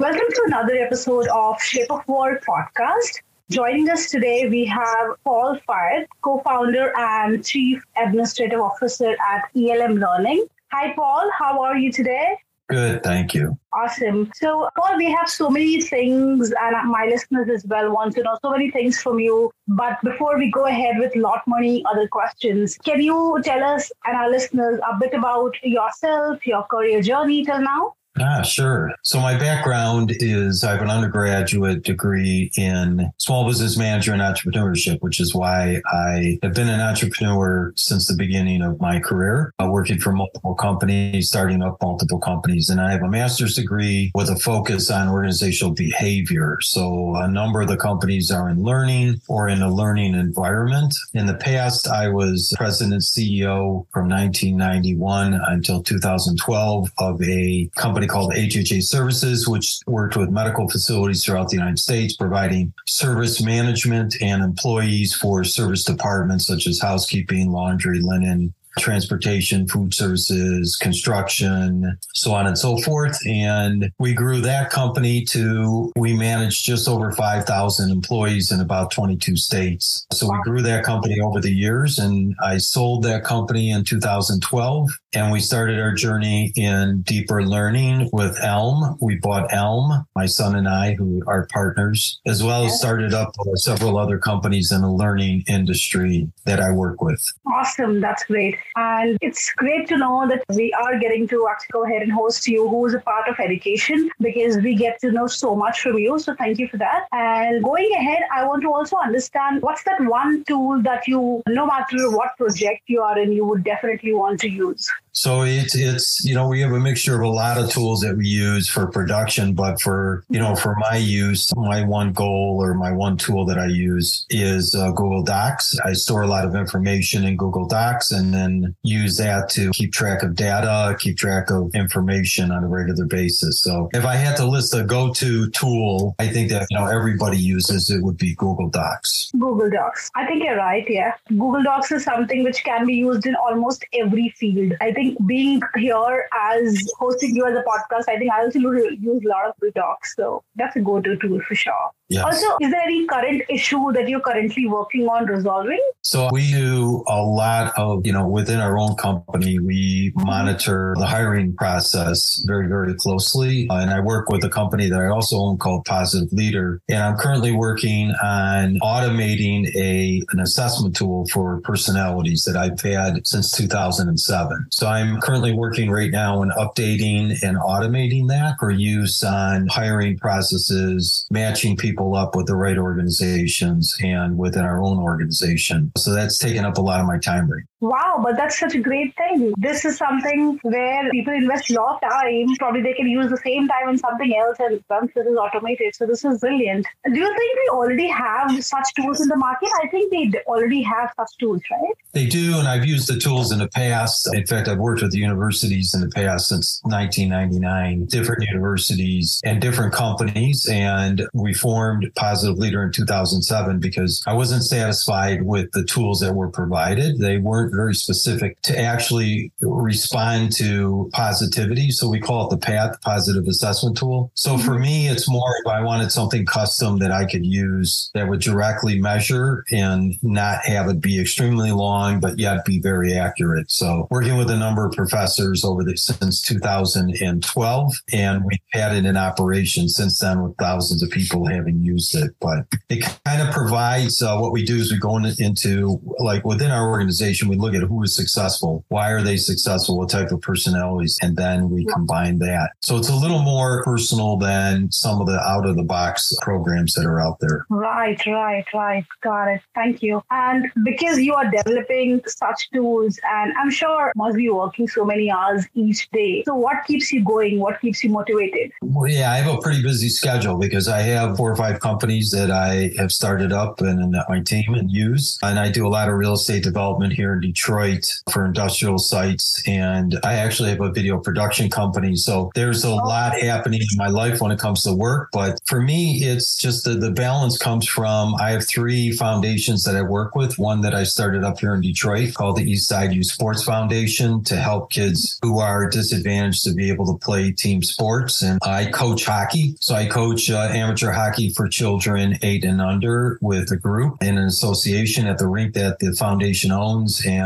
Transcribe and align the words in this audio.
Welcome 0.00 0.30
to 0.30 0.42
another 0.46 0.76
episode 0.76 1.28
of 1.28 1.60
Shape 1.60 1.90
of 1.90 2.08
Work 2.08 2.42
podcast. 2.46 3.20
Joining 3.50 3.90
us 3.90 4.08
today, 4.10 4.48
we 4.48 4.64
have 4.64 5.10
Paul 5.24 5.58
Fayad, 5.68 6.06
co 6.22 6.38
founder 6.38 6.90
and 6.96 7.44
chief 7.44 7.84
administrative 8.02 8.60
officer 8.60 9.10
at 9.10 9.50
ELM 9.54 9.96
Learning. 9.96 10.46
Hi, 10.72 10.94
Paul. 10.94 11.30
How 11.38 11.60
are 11.60 11.76
you 11.76 11.92
today? 11.92 12.38
Good, 12.70 13.02
thank 13.02 13.34
you. 13.34 13.58
Awesome. 13.74 14.30
So, 14.36 14.70
Paul, 14.74 14.96
we 14.96 15.10
have 15.10 15.28
so 15.28 15.50
many 15.50 15.82
things, 15.82 16.50
and 16.50 16.90
my 16.90 17.04
listeners 17.04 17.50
as 17.50 17.66
well 17.66 17.92
want 17.92 18.14
to 18.14 18.22
know 18.22 18.38
so 18.40 18.52
many 18.52 18.70
things 18.70 19.02
from 19.02 19.20
you. 19.20 19.52
But 19.68 20.00
before 20.02 20.38
we 20.38 20.50
go 20.50 20.64
ahead 20.64 20.96
with 20.98 21.14
a 21.14 21.18
lot 21.18 21.42
many 21.46 21.84
other 21.84 22.08
questions, 22.08 22.78
can 22.78 23.02
you 23.02 23.38
tell 23.44 23.62
us 23.62 23.92
and 24.06 24.16
our 24.16 24.30
listeners 24.30 24.80
a 24.90 24.96
bit 24.98 25.12
about 25.12 25.62
yourself, 25.62 26.46
your 26.46 26.62
career 26.62 27.02
journey 27.02 27.44
till 27.44 27.60
now? 27.60 27.96
Ah, 28.18 28.42
sure. 28.42 28.92
So 29.02 29.20
my 29.20 29.38
background 29.38 30.12
is 30.18 30.64
I 30.64 30.72
have 30.72 30.82
an 30.82 30.90
undergraduate 30.90 31.84
degree 31.84 32.50
in 32.56 33.10
small 33.18 33.46
business 33.46 33.78
management 33.78 34.20
and 34.20 34.34
entrepreneurship, 34.34 34.98
which 35.00 35.20
is 35.20 35.34
why 35.34 35.80
I 35.86 36.38
have 36.42 36.54
been 36.54 36.68
an 36.68 36.80
entrepreneur 36.80 37.72
since 37.76 38.08
the 38.08 38.16
beginning 38.16 38.62
of 38.62 38.80
my 38.80 38.98
career, 38.98 39.54
uh, 39.62 39.68
working 39.70 39.98
for 40.00 40.12
multiple 40.12 40.54
companies, 40.54 41.28
starting 41.28 41.62
up 41.62 41.80
multiple 41.80 42.18
companies. 42.18 42.68
And 42.68 42.80
I 42.80 42.90
have 42.90 43.02
a 43.02 43.08
master's 43.08 43.54
degree 43.54 44.10
with 44.14 44.28
a 44.28 44.36
focus 44.36 44.90
on 44.90 45.08
organizational 45.08 45.72
behavior. 45.72 46.58
So 46.62 47.14
a 47.14 47.28
number 47.28 47.60
of 47.60 47.68
the 47.68 47.76
companies 47.76 48.32
are 48.32 48.50
in 48.50 48.62
learning 48.62 49.20
or 49.28 49.48
in 49.48 49.62
a 49.62 49.72
learning 49.72 50.14
environment. 50.14 50.94
In 51.14 51.26
the 51.26 51.34
past, 51.34 51.86
I 51.86 52.08
was 52.08 52.52
president 52.56 53.02
CEO 53.02 53.86
from 53.92 54.08
1991 54.08 55.40
until 55.48 55.82
2012 55.82 56.90
of 56.98 57.22
a 57.22 57.70
company 57.76 57.99
company 58.08 58.08
called 58.08 58.32
HHA 58.32 58.82
Services, 58.82 59.48
which 59.48 59.80
worked 59.86 60.16
with 60.16 60.30
medical 60.30 60.68
facilities 60.68 61.24
throughout 61.24 61.48
the 61.48 61.56
United 61.56 61.78
States, 61.78 62.16
providing 62.16 62.72
service 62.86 63.42
management 63.42 64.16
and 64.22 64.42
employees 64.42 65.14
for 65.14 65.44
service 65.44 65.84
departments 65.84 66.46
such 66.46 66.66
as 66.66 66.80
housekeeping, 66.80 67.50
laundry, 67.50 68.00
linen, 68.00 68.54
transportation, 68.80 69.68
food 69.68 69.94
services, 69.94 70.76
construction, 70.76 71.98
so 72.14 72.32
on 72.32 72.46
and 72.46 72.58
so 72.58 72.78
forth. 72.78 73.18
And 73.26 73.90
we 73.98 74.14
grew 74.14 74.40
that 74.40 74.70
company 74.70 75.24
to, 75.26 75.92
we 75.96 76.14
managed 76.14 76.64
just 76.64 76.88
over 76.88 77.12
5,000 77.12 77.90
employees 77.90 78.50
in 78.50 78.60
about 78.60 78.90
22 78.90 79.36
states. 79.36 80.06
So 80.12 80.30
we 80.30 80.38
grew 80.42 80.62
that 80.62 80.84
company 80.84 81.20
over 81.20 81.40
the 81.40 81.52
years 81.52 81.98
and 81.98 82.34
I 82.42 82.58
sold 82.58 83.04
that 83.04 83.24
company 83.24 83.70
in 83.70 83.84
2012 83.84 84.88
and 85.12 85.32
we 85.32 85.40
started 85.40 85.80
our 85.80 85.92
journey 85.92 86.52
in 86.54 87.02
deeper 87.02 87.42
learning 87.42 88.08
with 88.12 88.38
Elm. 88.40 88.96
We 89.00 89.16
bought 89.16 89.52
Elm, 89.52 90.06
my 90.14 90.26
son 90.26 90.54
and 90.54 90.68
I, 90.68 90.94
who 90.94 91.22
are 91.26 91.48
partners, 91.52 92.20
as 92.26 92.42
well 92.42 92.64
as 92.64 92.78
started 92.78 93.12
up 93.12 93.32
several 93.56 93.98
other 93.98 94.18
companies 94.18 94.70
in 94.70 94.82
the 94.82 94.90
learning 94.90 95.44
industry 95.48 96.30
that 96.46 96.60
I 96.60 96.70
work 96.70 97.02
with. 97.02 97.20
Awesome. 97.46 98.00
That's 98.00 98.24
great. 98.24 98.56
And 98.76 99.18
it's 99.20 99.52
great 99.52 99.88
to 99.88 99.98
know 99.98 100.26
that 100.28 100.44
we 100.54 100.72
are 100.72 100.98
getting 100.98 101.26
to 101.28 101.48
actually 101.50 101.72
go 101.72 101.84
ahead 101.84 102.02
and 102.02 102.12
host 102.12 102.46
you, 102.46 102.68
who 102.68 102.86
is 102.86 102.94
a 102.94 103.00
part 103.00 103.28
of 103.28 103.38
education, 103.40 104.10
because 104.20 104.56
we 104.58 104.74
get 104.74 105.00
to 105.00 105.10
know 105.10 105.26
so 105.26 105.54
much 105.54 105.80
from 105.80 105.98
you. 105.98 106.18
So 106.18 106.34
thank 106.34 106.58
you 106.58 106.68
for 106.68 106.76
that. 106.78 107.06
And 107.12 107.62
going 107.62 107.90
ahead, 107.94 108.22
I 108.34 108.46
want 108.46 108.62
to 108.62 108.72
also 108.72 108.96
understand 108.96 109.62
what's 109.62 109.82
that 109.84 110.00
one 110.00 110.44
tool 110.44 110.82
that 110.82 111.06
you, 111.06 111.42
no 111.48 111.66
matter 111.66 112.10
what 112.10 112.36
project 112.36 112.82
you 112.86 113.00
are 113.02 113.18
in, 113.18 113.32
you 113.32 113.44
would 113.44 113.64
definitely 113.64 114.12
want 114.12 114.40
to 114.40 114.48
use. 114.48 114.90
So 115.12 115.42
it's 115.42 115.74
it's 115.74 116.24
you 116.24 116.34
know 116.34 116.48
we 116.48 116.60
have 116.60 116.72
a 116.72 116.80
mixture 116.80 117.14
of 117.14 117.22
a 117.22 117.28
lot 117.28 117.58
of 117.58 117.70
tools 117.70 118.00
that 118.00 118.16
we 118.16 118.26
use 118.26 118.68
for 118.68 118.86
production, 118.86 119.54
but 119.54 119.80
for 119.80 120.24
you 120.28 120.38
know 120.38 120.54
for 120.54 120.76
my 120.90 120.96
use, 120.96 121.54
my 121.56 121.84
one 121.84 122.12
goal 122.12 122.58
or 122.60 122.74
my 122.74 122.92
one 122.92 123.16
tool 123.16 123.44
that 123.46 123.58
I 123.58 123.66
use 123.66 124.26
is 124.30 124.74
uh, 124.74 124.90
Google 124.92 125.22
Docs. 125.22 125.78
I 125.84 125.92
store 125.92 126.22
a 126.22 126.26
lot 126.26 126.44
of 126.44 126.54
information 126.54 127.24
in 127.24 127.36
Google 127.36 127.66
Docs 127.66 128.12
and 128.12 128.32
then 128.32 128.74
use 128.82 129.16
that 129.16 129.48
to 129.50 129.70
keep 129.72 129.92
track 129.92 130.22
of 130.22 130.34
data, 130.36 130.96
keep 130.98 131.16
track 131.16 131.50
of 131.50 131.74
information 131.74 132.52
on 132.52 132.64
a 132.64 132.68
regular 132.68 133.06
basis. 133.06 133.62
So 133.62 133.88
if 133.92 134.04
I 134.04 134.14
had 134.14 134.36
to 134.36 134.46
list 134.46 134.74
a 134.74 134.84
go-to 134.84 135.50
tool, 135.50 136.14
I 136.18 136.28
think 136.28 136.50
that 136.50 136.66
you 136.70 136.78
know 136.78 136.86
everybody 136.86 137.38
uses 137.38 137.90
it 137.90 138.02
would 138.02 138.16
be 138.16 138.34
Google 138.36 138.68
Docs. 138.68 139.32
Google 139.38 139.70
Docs. 139.70 140.10
I 140.14 140.26
think 140.26 140.44
you're 140.44 140.56
right. 140.56 140.84
Yeah, 140.88 141.12
Google 141.28 141.62
Docs 141.62 141.92
is 141.92 142.04
something 142.04 142.44
which 142.44 142.62
can 142.64 142.86
be 142.86 142.94
used 142.94 143.26
in 143.26 143.34
almost 143.34 143.84
every 143.92 144.28
field. 144.38 144.74
I 144.80 144.92
think 144.92 144.99
think 145.00 145.26
being 145.26 145.60
here 145.76 146.28
as 146.32 146.92
hosting 146.98 147.34
you 147.34 147.46
as 147.46 147.56
a 147.56 147.62
podcast, 147.62 148.08
I 148.08 148.18
think 148.18 148.30
I 148.32 148.42
also 148.42 148.58
use 148.58 149.24
a 149.24 149.28
lot 149.28 149.46
of 149.48 149.74
docs. 149.74 150.14
So 150.16 150.42
that's 150.56 150.76
a 150.76 150.80
go-to 150.80 151.16
tool 151.16 151.40
for 151.46 151.54
sure. 151.54 151.90
Yes. 152.10 152.24
Also, 152.24 152.56
is 152.60 152.72
there 152.72 152.80
any 152.80 153.06
current 153.06 153.42
issue 153.48 153.92
that 153.92 154.08
you're 154.08 154.20
currently 154.20 154.66
working 154.66 155.06
on 155.06 155.26
resolving? 155.26 155.80
So 156.02 156.28
we 156.32 156.50
do 156.50 157.04
a 157.06 157.22
lot 157.22 157.72
of, 157.78 158.04
you 158.04 158.12
know, 158.12 158.26
within 158.26 158.58
our 158.58 158.76
own 158.76 158.96
company, 158.96 159.60
we 159.60 160.12
monitor 160.16 160.96
the 160.98 161.06
hiring 161.06 161.54
process 161.54 162.42
very, 162.48 162.66
very 162.66 162.94
closely. 162.94 163.68
And 163.70 163.90
I 163.90 164.00
work 164.00 164.28
with 164.28 164.42
a 164.42 164.48
company 164.48 164.88
that 164.88 165.00
I 165.00 165.06
also 165.06 165.36
own 165.36 165.58
called 165.58 165.84
Positive 165.84 166.32
Leader. 166.32 166.82
And 166.88 166.98
I'm 166.98 167.16
currently 167.16 167.52
working 167.52 168.10
on 168.24 168.80
automating 168.82 169.72
a, 169.76 170.20
an 170.32 170.40
assessment 170.40 170.96
tool 170.96 171.28
for 171.32 171.60
personalities 171.60 172.42
that 172.42 172.56
I've 172.56 172.80
had 172.80 173.24
since 173.24 173.52
2007. 173.52 174.66
So 174.72 174.88
I'm 174.88 175.20
currently 175.20 175.52
working 175.52 175.92
right 175.92 176.10
now 176.10 176.40
on 176.40 176.50
updating 176.58 177.40
and 177.44 177.56
automating 177.56 178.26
that 178.28 178.56
for 178.58 178.72
use 178.72 179.22
on 179.22 179.68
hiring 179.68 180.18
processes, 180.18 181.24
matching 181.30 181.76
people 181.76 181.99
people 182.00 182.16
up 182.16 182.34
with 182.34 182.46
the 182.46 182.56
right 182.56 182.78
organizations 182.78 183.94
and 184.02 184.38
within 184.38 184.64
our 184.64 184.82
own 184.82 184.98
organization. 184.98 185.92
So 185.98 186.14
that's 186.14 186.38
taken 186.38 186.64
up 186.64 186.78
a 186.78 186.80
lot 186.80 187.00
of 187.00 187.06
my 187.06 187.18
time 187.18 187.50
right 187.50 187.64
Wow, 187.80 188.20
but 188.22 188.36
that's 188.36 188.58
such 188.58 188.74
a 188.74 188.80
great 188.80 189.16
thing. 189.16 189.54
This 189.56 189.86
is 189.86 189.96
something 189.96 190.58
where 190.62 191.10
people 191.10 191.32
invest 191.32 191.70
a 191.70 191.74
lot 191.74 191.94
of 191.94 192.10
time. 192.10 192.46
Probably 192.58 192.82
they 192.82 192.92
can 192.92 193.08
use 193.08 193.30
the 193.30 193.38
same 193.38 193.68
time 193.68 193.88
on 193.88 193.96
something 193.96 194.36
else 194.36 194.58
and 194.60 194.84
once 194.90 195.12
it 195.16 195.20
is 195.20 195.36
automated. 195.36 195.94
So 195.94 196.04
this 196.06 196.22
is 196.24 196.40
brilliant. 196.40 196.86
Do 197.04 197.18
you 197.18 197.26
think 197.26 197.56
we 197.56 197.70
already 197.72 198.08
have 198.08 198.62
such 198.62 198.94
tools 198.94 199.22
in 199.22 199.28
the 199.28 199.36
market? 199.36 199.70
I 199.82 199.88
think 199.88 200.10
they 200.10 200.30
already 200.46 200.82
have 200.82 201.10
such 201.16 201.38
tools, 201.38 201.62
right? 201.70 201.94
They 202.12 202.26
do, 202.26 202.58
and 202.58 202.68
I've 202.68 202.84
used 202.84 203.08
the 203.08 203.18
tools 203.18 203.50
in 203.50 203.60
the 203.60 203.68
past. 203.68 204.28
In 204.34 204.46
fact, 204.46 204.68
I've 204.68 204.78
worked 204.78 205.00
with 205.00 205.12
the 205.12 205.18
universities 205.18 205.94
in 205.94 206.02
the 206.02 206.08
past 206.08 206.48
since 206.48 206.80
1999, 206.82 208.06
different 208.06 208.42
universities 208.42 209.40
and 209.42 209.60
different 209.60 209.94
companies. 209.94 210.68
And 210.70 211.26
we 211.32 211.54
formed 211.54 212.10
Positive 212.14 212.58
Leader 212.58 212.82
in 212.82 212.92
2007 212.92 213.78
because 213.78 214.22
I 214.26 214.34
wasn't 214.34 214.64
satisfied 214.64 215.42
with 215.42 215.70
the 215.72 215.84
tools 215.84 216.20
that 216.20 216.34
were 216.34 216.48
provided. 216.48 217.18
They 217.18 217.38
weren't 217.38 217.69
very 217.70 217.94
specific 217.94 218.60
to 218.62 218.78
actually 218.78 219.52
respond 219.60 220.52
to 220.56 221.10
positivity. 221.12 221.90
So 221.90 222.08
we 222.08 222.20
call 222.20 222.46
it 222.46 222.50
the 222.50 222.58
PATH 222.58 223.00
positive 223.02 223.46
assessment 223.46 223.96
tool. 223.96 224.30
So 224.34 224.58
for 224.58 224.72
mm-hmm. 224.72 224.82
me, 224.82 225.08
it's 225.08 225.28
more 225.28 225.54
if 225.64 225.66
I 225.66 225.82
wanted 225.82 226.12
something 226.12 226.46
custom 226.46 226.98
that 226.98 227.12
I 227.12 227.24
could 227.24 227.44
use 227.44 228.10
that 228.14 228.28
would 228.28 228.40
directly 228.40 229.00
measure 229.00 229.64
and 229.70 230.14
not 230.22 230.64
have 230.64 230.88
it 230.88 231.00
be 231.00 231.20
extremely 231.20 231.72
long, 231.72 232.20
but 232.20 232.38
yet 232.38 232.64
be 232.64 232.80
very 232.80 233.14
accurate. 233.14 233.70
So 233.70 234.06
working 234.10 234.36
with 234.36 234.50
a 234.50 234.56
number 234.56 234.86
of 234.86 234.92
professors 234.92 235.64
over 235.64 235.84
the 235.84 235.96
since 235.96 236.42
2012, 236.42 237.92
and 238.12 238.44
we've 238.44 238.58
had 238.72 238.94
it 238.94 239.04
in 239.04 239.16
operation 239.16 239.88
since 239.88 240.18
then 240.18 240.42
with 240.42 240.56
thousands 240.56 241.02
of 241.02 241.10
people 241.10 241.46
having 241.46 241.82
used 241.82 242.14
it. 242.14 242.30
But 242.40 242.66
it 242.88 243.04
kind 243.24 243.46
of 243.46 243.54
provides 243.54 244.22
uh, 244.22 244.38
what 244.38 244.52
we 244.52 244.64
do 244.64 244.76
is 244.76 244.92
we 244.92 244.98
go 244.98 245.16
into 245.16 246.00
like 246.18 246.44
within 246.44 246.70
our 246.70 246.88
organization, 246.88 247.48
we 247.48 247.56
look 247.60 247.74
at 247.74 247.82
who 247.82 248.02
is 248.02 248.14
successful, 248.14 248.84
why 248.88 249.10
are 249.10 249.22
they 249.22 249.36
successful, 249.36 249.98
what 249.98 250.10
type 250.10 250.30
of 250.30 250.40
personalities, 250.40 251.18
and 251.22 251.36
then 251.36 251.70
we 251.70 251.84
combine 251.86 252.38
that. 252.38 252.70
So 252.80 252.96
it's 252.96 253.08
a 253.08 253.14
little 253.14 253.42
more 253.42 253.82
personal 253.84 254.36
than 254.36 254.90
some 254.90 255.20
of 255.20 255.26
the 255.26 255.38
out 255.40 255.66
of 255.66 255.76
the 255.76 255.82
box 255.82 256.34
programs 256.40 256.94
that 256.94 257.06
are 257.06 257.20
out 257.20 257.38
there. 257.40 257.66
Right, 257.68 258.20
right, 258.26 258.64
right. 258.74 259.04
Got 259.22 259.48
it. 259.48 259.60
Thank 259.74 260.02
you. 260.02 260.22
And 260.30 260.70
because 260.84 261.18
you 261.18 261.34
are 261.34 261.50
developing 261.50 262.20
such 262.26 262.70
tools, 262.70 263.18
and 263.32 263.52
I'm 263.58 263.70
sure 263.70 264.12
must 264.16 264.36
be 264.36 264.48
working 264.48 264.88
so 264.88 265.04
many 265.04 265.30
hours 265.30 265.66
each 265.74 266.10
day. 266.10 266.42
So 266.46 266.54
what 266.54 266.84
keeps 266.86 267.12
you 267.12 267.24
going? 267.24 267.58
What 267.60 267.80
keeps 267.80 268.02
you 268.02 268.10
motivated? 268.10 268.72
Well, 268.82 269.10
yeah, 269.10 269.32
I 269.32 269.36
have 269.36 269.54
a 269.54 269.58
pretty 269.58 269.82
busy 269.82 270.08
schedule 270.08 270.58
because 270.58 270.88
I 270.88 271.00
have 271.02 271.36
four 271.36 271.50
or 271.50 271.56
five 271.56 271.80
companies 271.80 272.30
that 272.30 272.50
I 272.50 272.90
have 272.98 273.12
started 273.12 273.52
up 273.52 273.80
and 273.80 274.14
that 274.14 274.26
my 274.28 274.40
team 274.40 274.74
and 274.74 274.90
use. 274.90 275.38
And 275.42 275.58
I 275.58 275.70
do 275.70 275.86
a 275.86 275.90
lot 275.90 276.08
of 276.08 276.14
real 276.14 276.34
estate 276.34 276.62
development 276.62 277.12
here 277.12 277.34
in 277.34 277.40
Detroit 277.50 278.06
for 278.32 278.44
industrial 278.44 278.98
sites. 278.98 279.62
And 279.66 280.18
I 280.22 280.34
actually 280.34 280.70
have 280.70 280.80
a 280.80 280.92
video 280.92 281.18
production 281.18 281.68
company. 281.68 282.14
So 282.16 282.50
there's 282.54 282.84
a 282.84 282.94
lot 282.94 283.32
happening 283.40 283.80
in 283.80 283.96
my 283.96 284.06
life 284.06 284.40
when 284.40 284.52
it 284.52 284.58
comes 284.58 284.82
to 284.84 284.94
work. 284.94 285.30
But 285.32 285.58
for 285.66 285.80
me, 285.80 286.22
it's 286.22 286.56
just 286.56 286.84
the, 286.84 286.94
the 286.94 287.10
balance 287.10 287.58
comes 287.58 287.88
from 287.88 288.34
I 288.36 288.50
have 288.50 288.66
three 288.66 289.12
foundations 289.12 289.82
that 289.84 289.96
I 289.96 290.02
work 290.02 290.34
with. 290.34 290.58
One 290.58 290.80
that 290.82 290.94
I 290.94 291.04
started 291.04 291.42
up 291.42 291.58
here 291.58 291.74
in 291.74 291.80
Detroit 291.80 292.34
called 292.34 292.56
the 292.56 292.70
East 292.70 292.88
Side 292.88 293.12
Youth 293.12 293.26
Sports 293.26 293.64
Foundation 293.64 294.44
to 294.44 294.56
help 294.56 294.92
kids 294.92 295.38
who 295.42 295.58
are 295.58 295.88
disadvantaged 295.88 296.64
to 296.64 296.72
be 296.72 296.88
able 296.90 297.06
to 297.06 297.18
play 297.18 297.50
team 297.50 297.82
sports. 297.82 298.42
And 298.42 298.58
I 298.62 298.90
coach 298.90 299.24
hockey. 299.24 299.76
So 299.80 299.94
I 299.94 300.06
coach 300.06 300.50
uh, 300.50 300.68
amateur 300.70 301.10
hockey 301.10 301.52
for 301.52 301.68
children 301.68 302.38
eight 302.42 302.64
and 302.64 302.80
under 302.80 303.38
with 303.40 303.72
a 303.72 303.76
group 303.76 304.22
in 304.22 304.38
an 304.38 304.44
association 304.44 305.26
at 305.26 305.38
the 305.38 305.48
rink 305.48 305.74
that 305.74 305.98
the 305.98 306.12
foundation 306.12 306.70
owns. 306.70 307.24
And 307.26 307.39